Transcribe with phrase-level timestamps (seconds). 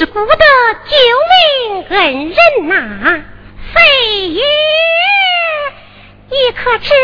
[0.00, 0.34] 是故得
[0.88, 0.96] 救
[1.68, 3.20] 命恩人呐、啊，
[3.74, 3.82] 飞，
[6.30, 6.94] 你可知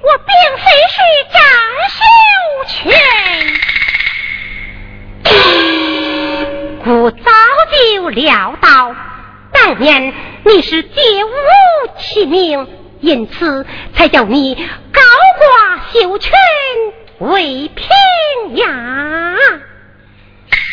[0.00, 0.96] 我并非是
[1.34, 1.38] 张
[1.92, 2.00] 秀
[2.72, 2.96] 全，
[6.82, 7.30] 故早
[7.70, 8.96] 就料到
[9.52, 10.14] 当年
[10.46, 11.28] 你是借物
[11.98, 12.66] 其名，
[13.02, 15.02] 因此才叫你高
[15.38, 16.32] 挂秀全
[17.18, 17.86] 为平
[18.56, 18.64] 阳。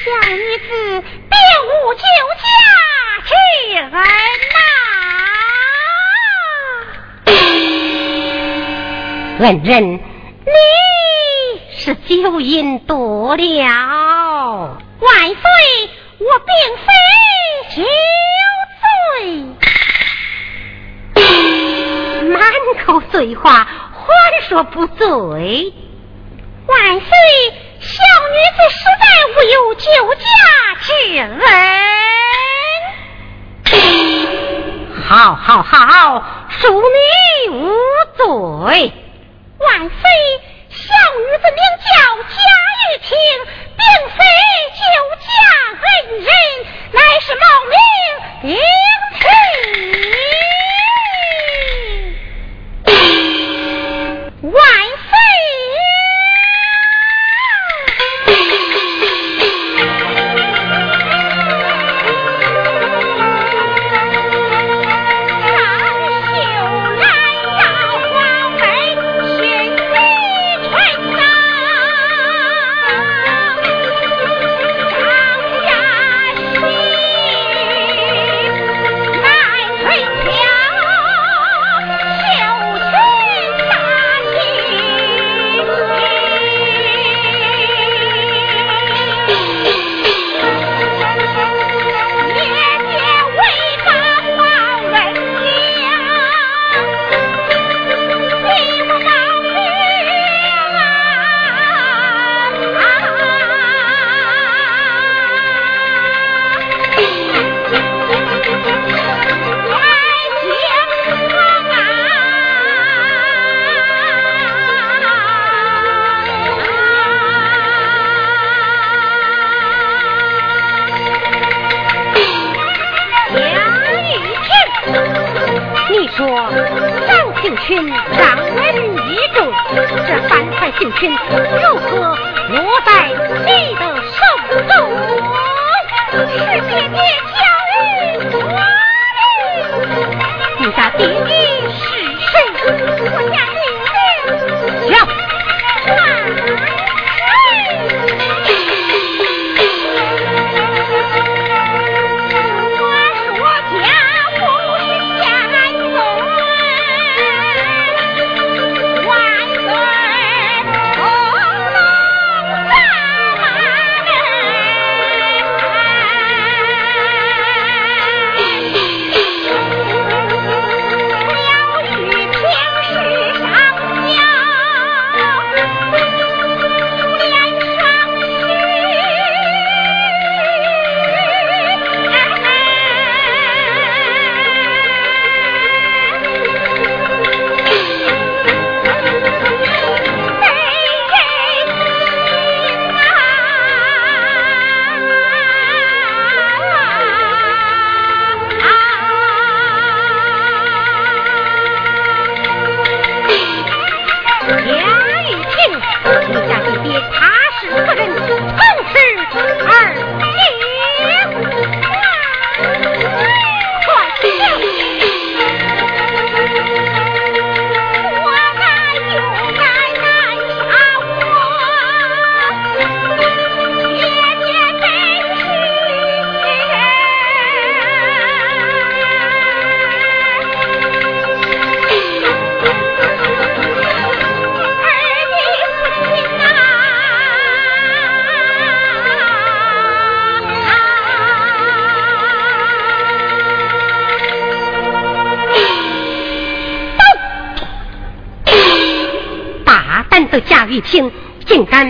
[0.03, 0.65] 小女子
[1.29, 2.01] 并无酒
[2.41, 2.43] 驾
[3.24, 3.34] 之
[3.77, 3.93] 恩呐，
[9.46, 10.01] 恩人，你
[11.77, 14.81] 是酒瘾多了。
[15.00, 15.39] 万岁，
[16.17, 16.84] 我并非
[17.75, 17.84] 酒
[21.13, 21.24] 醉，
[22.27, 22.41] 满
[22.84, 25.72] 口醉话，还说不醉，
[26.65, 27.12] 万岁。
[27.92, 29.04] 小女子实在
[29.36, 30.24] 无有救驾
[30.80, 30.88] 之
[31.20, 31.44] 恩。
[35.04, 36.24] 好好好，
[36.62, 37.60] 恕你无
[38.16, 38.24] 罪。
[39.58, 39.92] 万岁，
[40.70, 41.92] 小女子名叫
[42.30, 42.34] 贾
[42.80, 43.12] 玉婷，
[43.76, 43.84] 并
[44.16, 44.18] 非
[44.80, 44.82] 救
[45.20, 45.28] 驾
[45.82, 45.84] 恩
[46.22, 46.32] 人，
[46.94, 47.76] 乃是冒名
[48.42, 48.50] 顶
[49.20, 49.22] 替。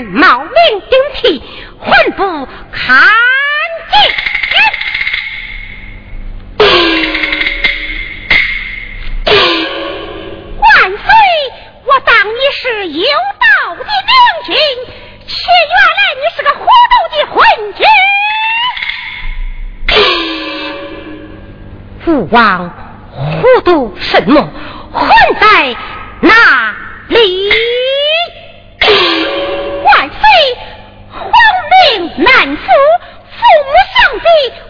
[0.04, 0.52] 冒名
[0.90, 1.44] 顶替，
[1.80, 3.08] 还不看
[3.92, 4.00] 紧！
[10.60, 11.00] 万岁！
[11.86, 13.04] 我当你是有
[13.40, 14.12] 道的明
[14.46, 14.56] 君，
[15.28, 17.40] 却原来你是个糊涂的昏
[17.74, 17.86] 君！
[22.06, 22.70] 父王
[23.12, 24.50] 糊涂什么？
[24.94, 25.10] 混
[25.40, 25.76] 在
[26.22, 26.76] 哪
[27.08, 27.52] 里？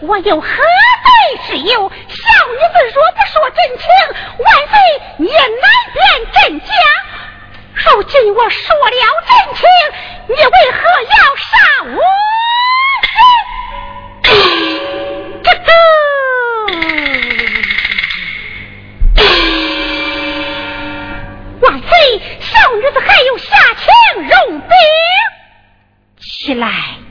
[0.00, 0.56] 我有何罪
[1.46, 1.90] 之有？
[1.90, 1.94] 小
[2.48, 3.84] 女子若不说真情，
[4.38, 4.74] 万岁
[5.26, 6.00] 也难辨
[6.32, 6.66] 真假。
[7.74, 9.62] 如今我说了真情，
[10.28, 11.50] 你为何要杀
[11.84, 12.00] 我？
[15.42, 15.68] 这个
[21.60, 21.88] 万岁，
[22.40, 23.82] 小女子还有下情
[24.28, 24.70] 容禀，
[26.20, 27.01] 起来。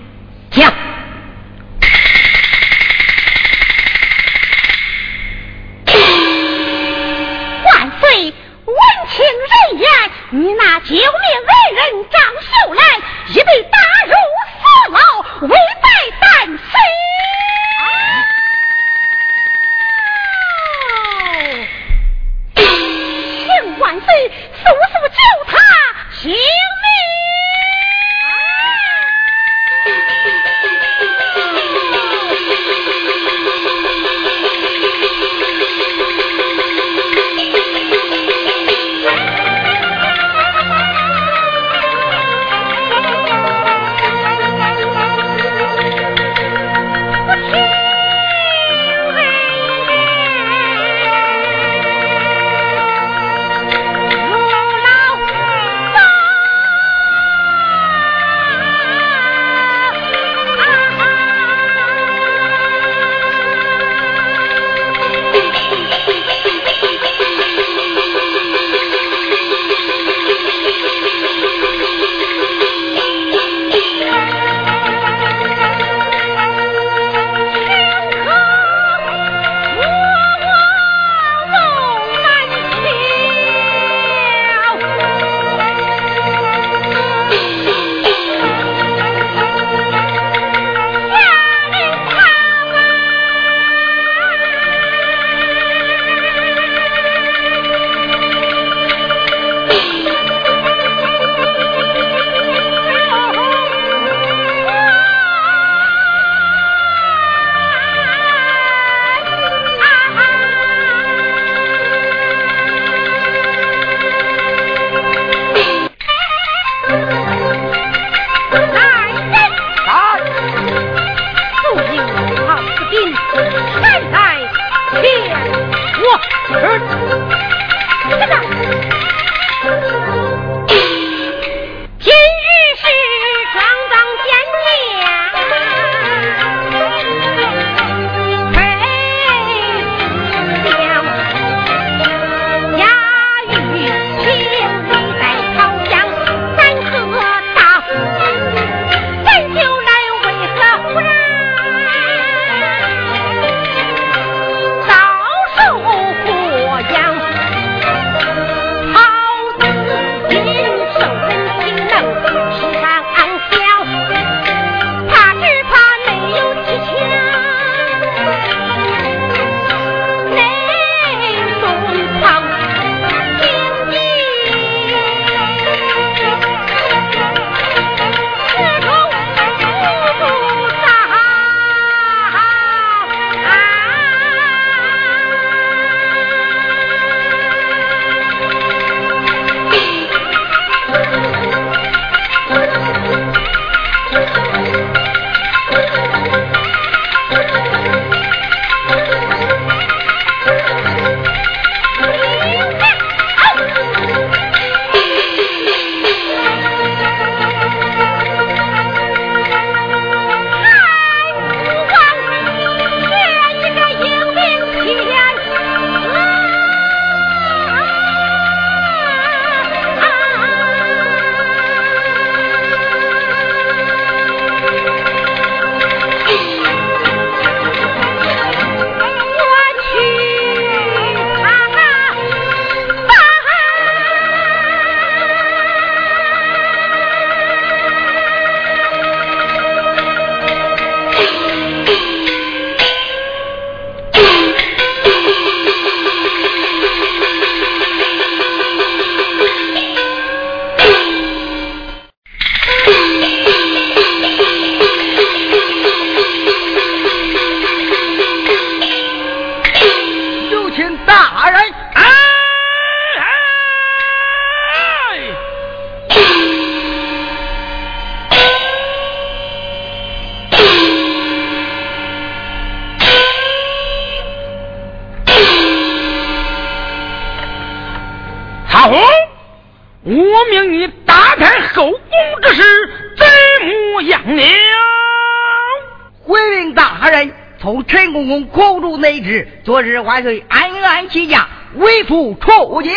[289.71, 292.93] 昨日万岁安安起驾，为父出京。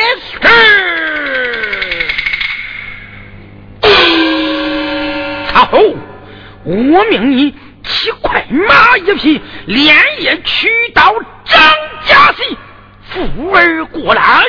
[5.52, 5.78] 曹后，
[6.64, 11.62] 我命你骑快马一匹，连夜去到张
[12.06, 12.58] 家西，
[13.08, 14.42] 扶儿过来。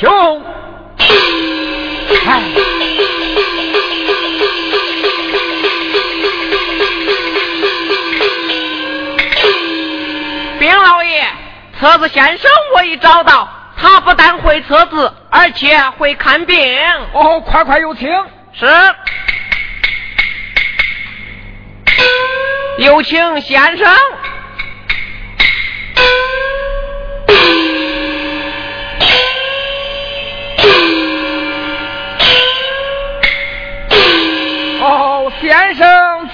[0.00, 0.42] 吉凶。
[2.26, 2.42] 哎。
[10.58, 11.24] 禀老爷，
[11.78, 16.58] 车子先生我已找到，他不但会车子，而且会看病。
[17.12, 18.08] 哦，快快有请。
[18.52, 18.66] 是。
[22.78, 23.94] 有请先生。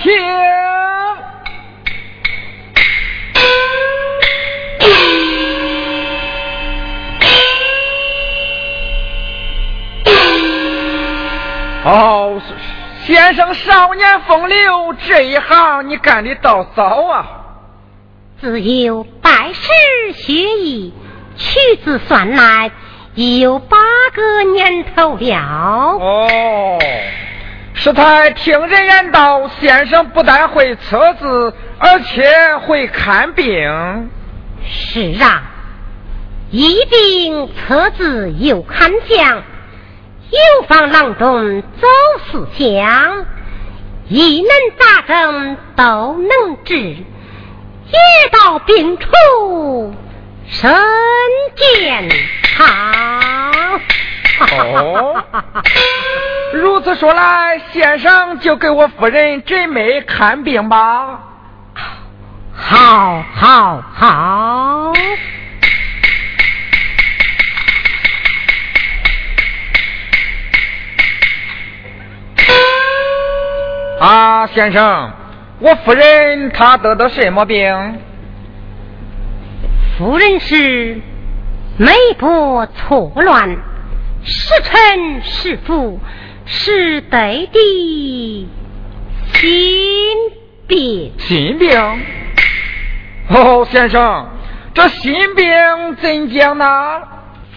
[0.06, 0.14] 请。
[11.84, 12.40] 哦，
[13.04, 17.26] 先生少年风流，这一行你干的倒早啊！
[18.40, 20.94] 自有拜师学艺，
[21.36, 22.70] 屈指算来
[23.16, 23.76] 已有八
[24.12, 25.96] 个年头了。
[25.98, 26.78] 哦，
[27.86, 34.10] 师太听人言道，先生不但会测字，而且会看病。
[34.64, 35.44] 是啊，
[36.50, 39.36] 医病测字又看相。
[39.36, 41.86] 有方郎中走
[42.32, 43.24] 四乡，
[44.08, 47.04] 一能杂症都能治，一
[48.32, 49.94] 到病除
[50.48, 50.74] 身
[51.54, 52.08] 健
[52.42, 53.80] 康。
[54.58, 55.24] 哦，
[56.56, 61.20] 如此说来，先生就给我夫人诊脉看病吧。
[62.54, 64.92] 好，好，好。
[74.00, 75.10] 啊，先生，
[75.58, 77.98] 我夫人她得的什么病？
[79.98, 81.00] 夫人是
[81.78, 83.48] 脉搏错乱，
[84.24, 85.98] 时沉时浮，
[86.46, 88.48] 是得的
[89.34, 90.16] 心
[90.66, 91.12] 病。
[91.18, 91.70] 心病？
[93.28, 94.28] 哦，先生，
[94.72, 97.02] 这心病怎讲呢？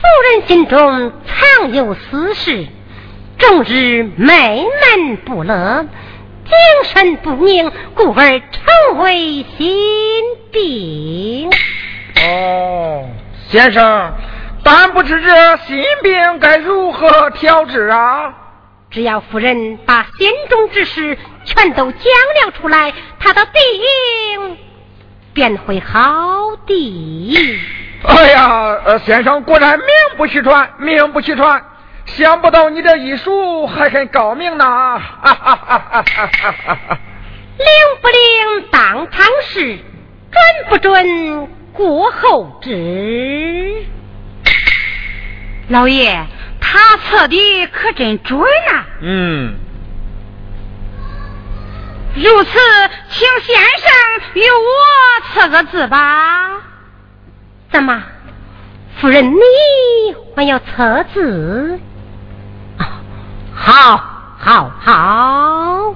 [0.01, 2.65] 夫人心中藏有私事，
[3.37, 5.85] 终日闷闷不乐。
[6.45, 9.77] 精神不宁，故而成为心
[10.51, 11.51] 病。
[12.23, 13.07] 哦，
[13.49, 14.13] 先生，
[14.63, 18.33] 但不知这心病该如何调治啊？
[18.91, 24.57] 只要夫人把心中之事全都讲了出来，他的病
[25.33, 27.37] 便会好的。
[28.03, 28.49] 哎呀，
[28.85, 31.63] 呃先生果然名不虚传，名不虚传。
[32.05, 34.65] 想不到你的医术还很高明呢！
[37.57, 37.67] 灵
[38.01, 39.77] 不灵当场试，
[40.31, 43.85] 准不准过后知。
[45.67, 46.25] 老爷，
[46.71, 48.85] 他测的可真准啊！
[49.01, 49.55] 嗯。
[52.15, 52.59] 如此，
[53.09, 53.91] 请先生
[54.35, 56.61] 与我测个字吧。
[57.71, 58.03] 怎么，
[59.01, 59.39] 夫人你
[60.35, 61.79] 还要测字？
[63.55, 64.03] 好，
[64.37, 65.95] 好，好。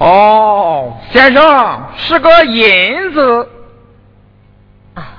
[0.00, 3.48] 哦，先生是个印字
[4.94, 5.12] 啊，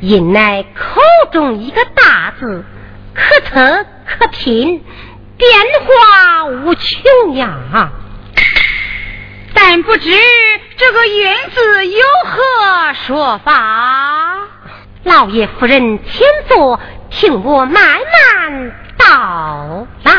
[0.00, 2.64] 印乃口中一个大字，
[3.14, 4.84] 可测可拼。
[5.36, 5.50] 变
[5.84, 7.90] 化无穷呀，
[9.52, 10.10] 但不知
[10.76, 14.48] 这个“印”字有何说法？
[15.02, 16.80] 老爷夫人，请坐，
[17.10, 20.12] 听我慢慢道来。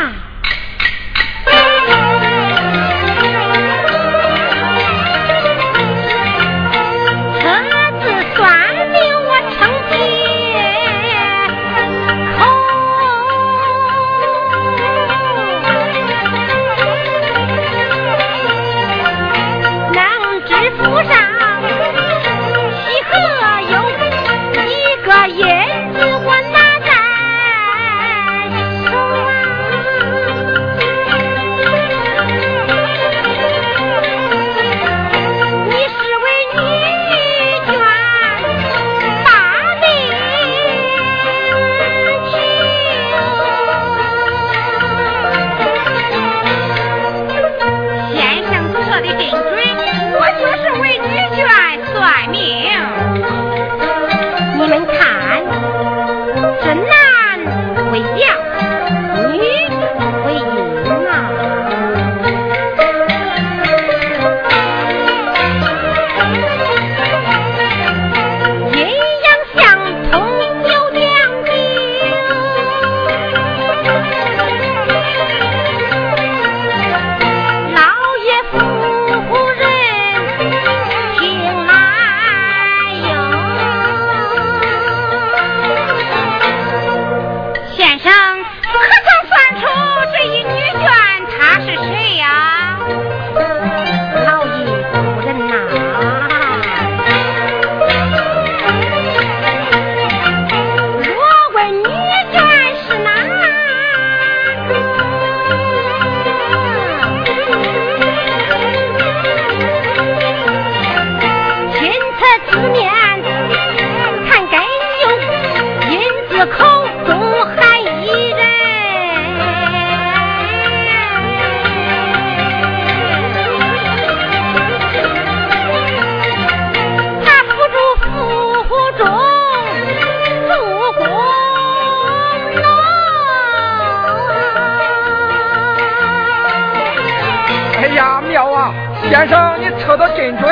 [137.86, 138.74] 哎呀妙啊！
[139.08, 140.50] 先生，你测的真准，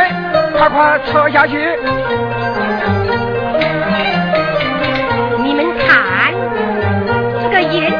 [0.56, 1.76] 快快测下去。
[5.42, 6.32] 你们看，
[7.42, 7.92] 这个烟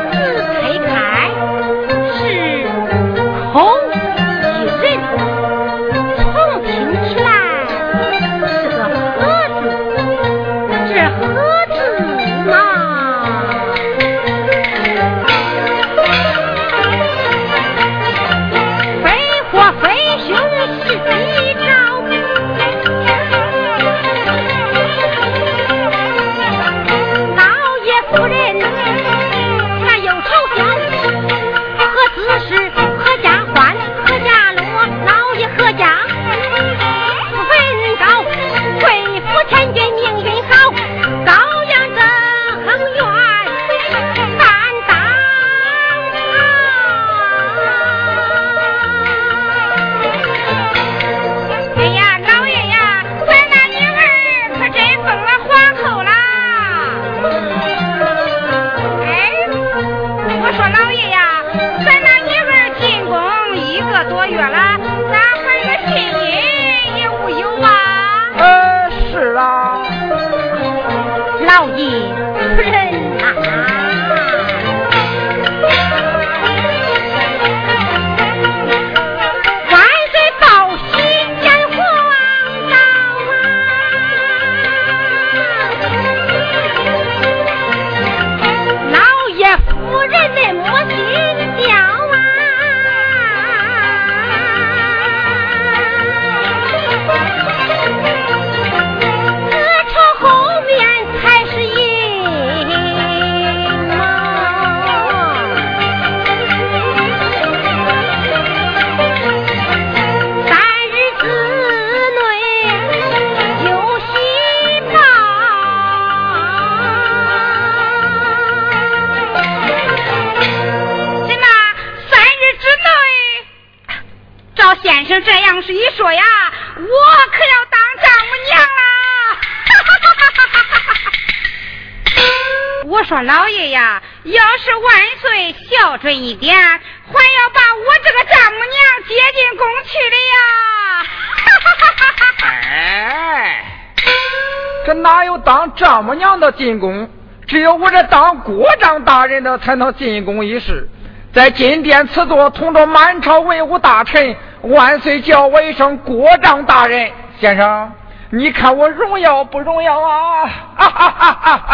[146.56, 147.08] 进宫，
[147.46, 150.88] 只有我这当国丈大人的才能进宫一事，
[151.32, 157.92] 在金殿赐座，同着满朝文武大臣，万岁叫我一声国丈大人，先生，
[158.30, 160.46] 你看我荣耀不荣耀啊？
[160.76, 161.66] 哈哈哈哈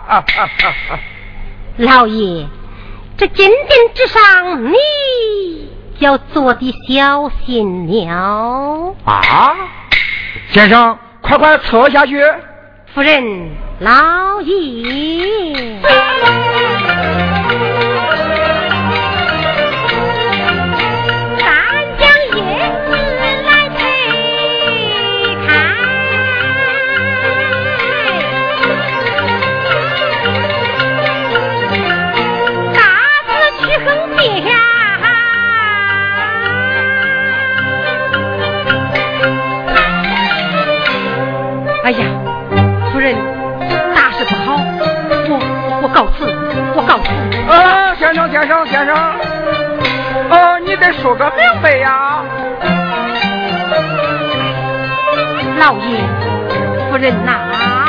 [0.00, 0.24] 哈
[0.88, 0.98] 哈。
[1.76, 2.46] 老爷，
[3.16, 4.74] 这金殿之上，你
[5.98, 9.56] 要做的小心了啊。
[10.50, 12.22] 先生，快快撤下去，
[12.94, 13.50] 夫人。
[13.80, 14.52] 老爷，
[21.36, 21.44] 咱
[21.98, 22.02] 将
[22.36, 22.38] 燕
[22.86, 22.90] 子
[23.42, 23.80] 来推
[25.44, 25.50] 开，
[32.72, 32.78] 打
[33.26, 34.20] 死去横店。
[41.84, 42.21] 哎呀！
[48.32, 48.96] 先生，先生，
[50.30, 52.24] 呃，你得说个明白呀。
[55.58, 56.00] 老爷，
[56.88, 57.81] 夫人呐、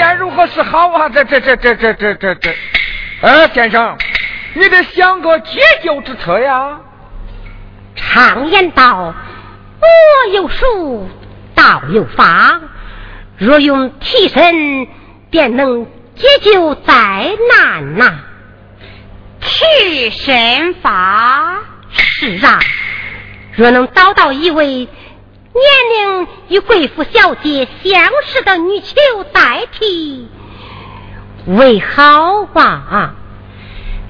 [0.00, 1.10] 该如何是好啊？
[1.10, 2.56] 这这这这这这这这，
[3.20, 3.98] 呃，先生，
[4.54, 6.80] 你得想个解救之策呀。
[7.94, 9.14] 常言道
[9.78, 11.06] ：“我有术，
[11.54, 12.60] 道有法。
[13.36, 14.88] 若用替身，
[15.30, 15.84] 便能
[16.14, 18.20] 解救灾难呐、
[19.40, 21.58] 替身法。
[21.90, 22.58] 是啊，
[23.54, 24.88] 若能找到一位
[25.52, 30.28] 年龄与贵妇小姐相识的女囚代替，
[31.46, 33.14] 为好吧？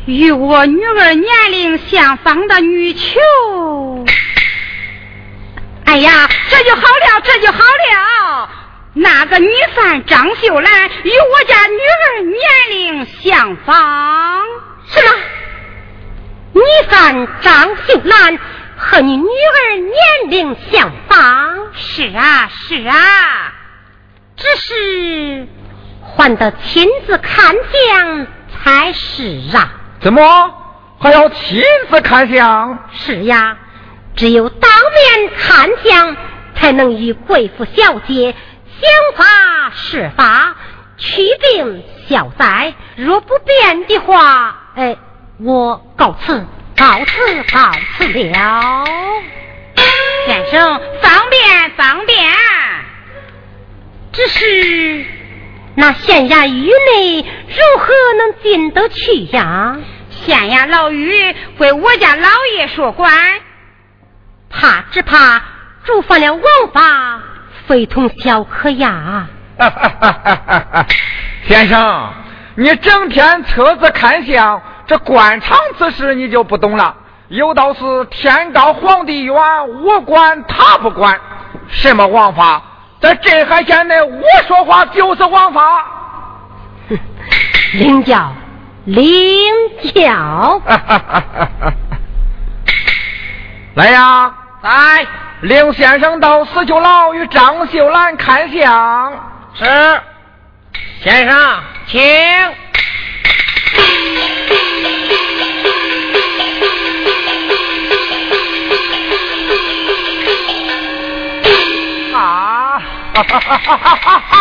[0.07, 3.19] 与我女儿年龄相仿的女囚，
[5.85, 8.49] 哎呀，这就好了，这就好了。
[8.93, 14.43] 那个女犯张秀兰与我家女儿年龄相仿。
[14.89, 15.13] 是吗？
[16.53, 18.39] 女犯张秀兰
[18.83, 21.69] 和你女儿年龄相仿？
[21.75, 23.53] 是啊，是啊。
[24.37, 25.47] 只是
[26.03, 29.71] 还得亲自看相才是啊。
[30.01, 30.23] 怎么
[30.99, 32.79] 还要亲自看相？
[32.93, 33.59] 是呀。
[34.17, 36.17] 只有当面看相，
[36.55, 38.35] 才能与贵妇小姐
[38.81, 40.57] 想法施法，
[40.97, 42.75] 祛病消灾。
[42.97, 44.97] 若不便的话，哎，
[45.39, 46.45] 我告辞，
[46.81, 48.85] 告辞，告辞了。
[50.27, 52.33] 先生，方便，方便。
[54.13, 55.05] 只是
[55.75, 59.77] 那县衙狱内如何能进得去呀？
[60.09, 63.13] 县衙牢狱归我家老爷说管。
[64.49, 65.43] 怕只怕
[65.85, 67.21] 触犯了王法，
[67.67, 69.29] 非同小可呀！
[71.47, 72.15] 先生，
[72.55, 76.97] 你整天车子看相，这官场之事你就不懂了。
[77.29, 79.37] 有道是天高皇帝远，
[79.85, 81.17] 我管他不管。
[81.69, 82.61] 什么王法？
[83.01, 85.87] 在镇海县内，我说话就是王法。
[87.75, 88.33] 领教，
[88.87, 89.09] 领
[89.95, 90.61] 教。
[93.75, 94.35] 来呀！
[94.63, 95.07] 来，
[95.43, 99.13] 令先生到死囚牢与张秀兰看相。
[99.55, 99.65] 是，
[101.01, 102.01] 先生，请。
[113.31, 114.40] 哈哈哈哈哈哈！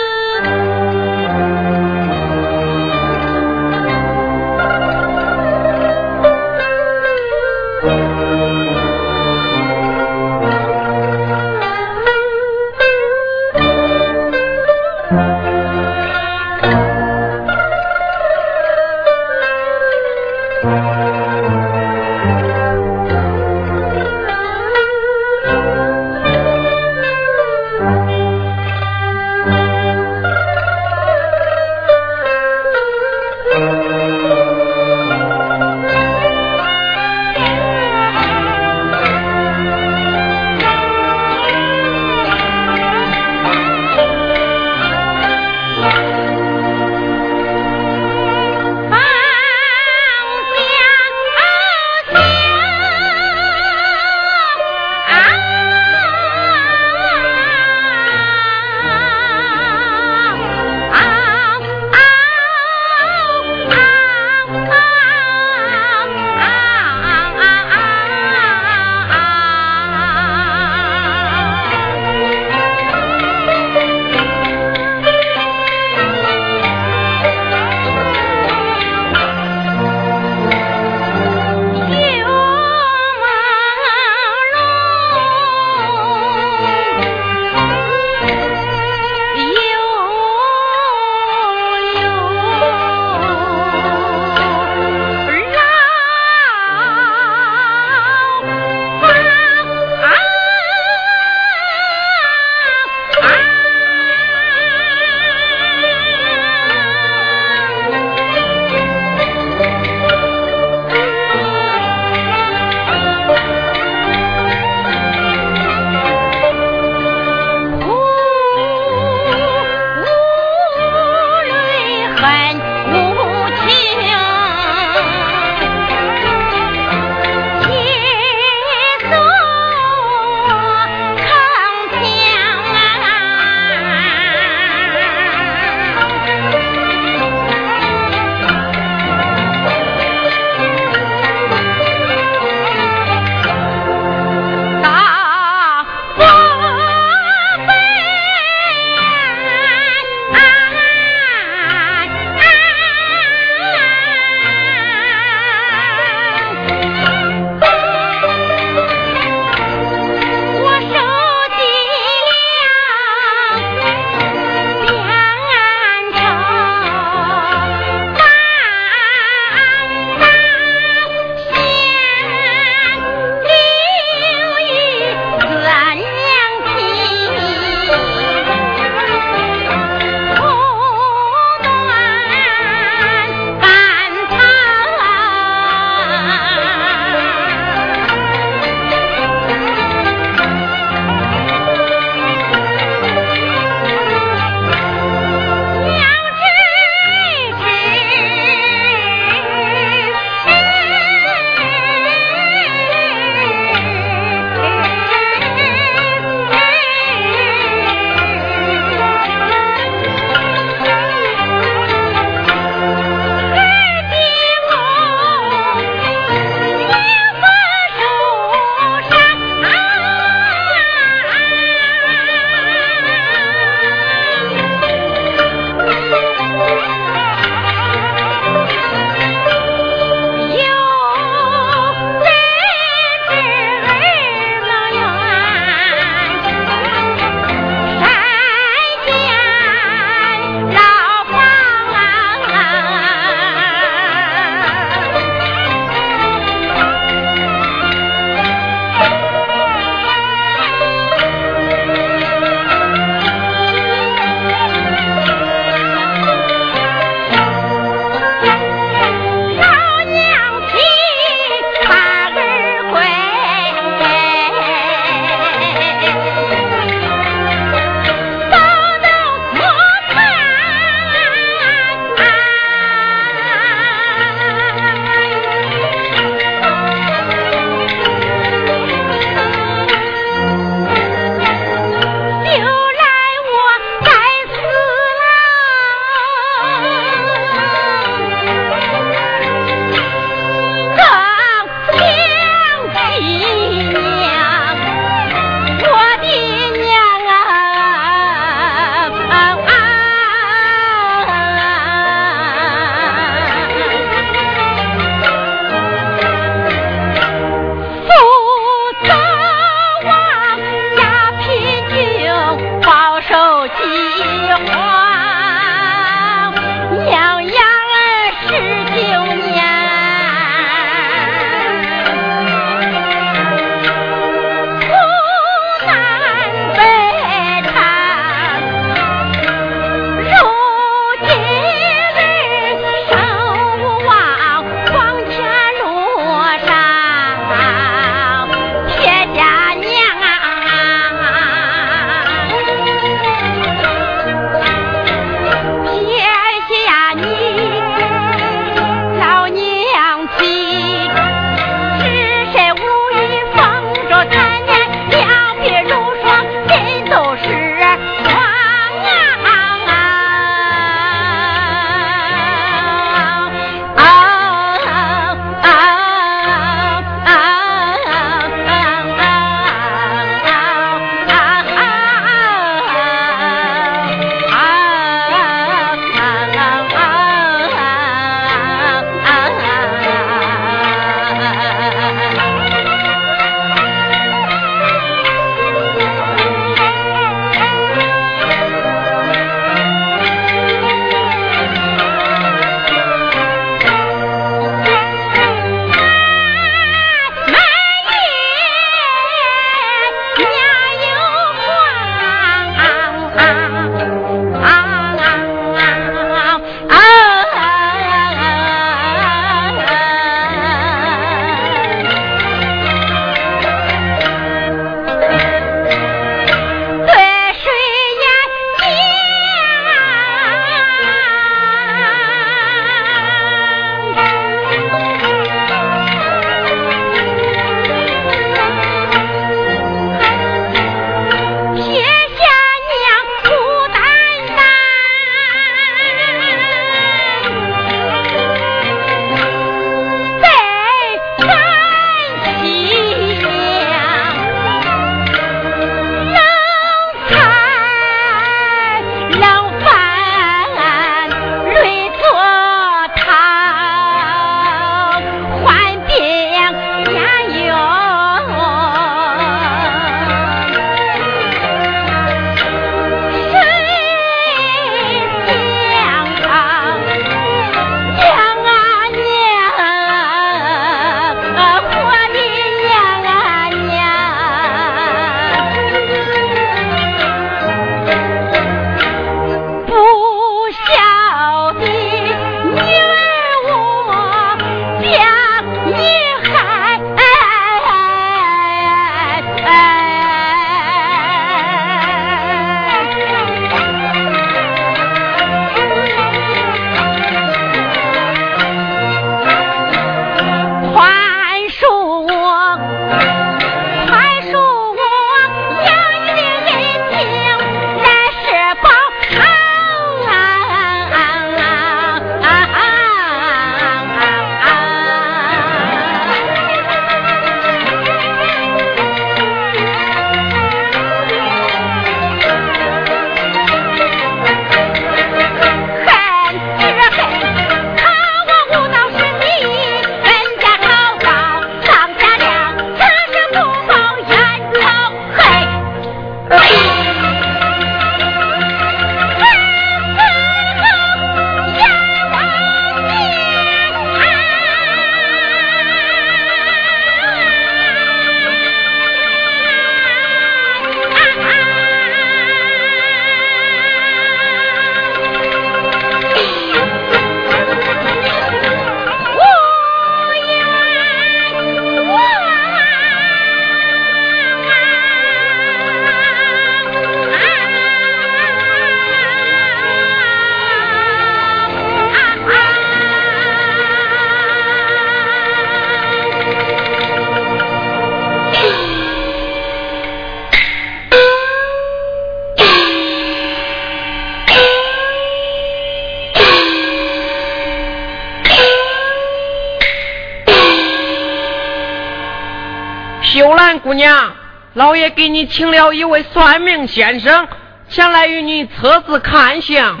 [595.10, 597.48] 给你请了一位算命先生，
[597.88, 600.00] 前来与你测字看相。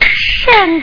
[0.00, 0.82] 神，